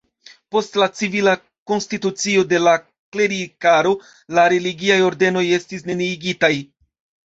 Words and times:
Post 0.53 0.79
la 0.83 0.87
civila 0.99 1.33
konstitucio 1.73 2.47
de 2.55 2.63
la 2.69 2.75
klerikaro, 2.87 3.95
la 4.41 4.51
religiaj 4.59 5.01
ordenoj 5.13 5.49
estis 5.63 5.91
neniigitaj. 5.95 6.57